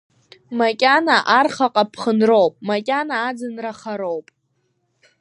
Макьана 0.59 1.17
архаҟа 1.39 1.83
ԥхынроуп, 1.91 2.53
макьана 2.67 3.15
аӡынра 3.27 3.73
хароуп. 3.79 4.27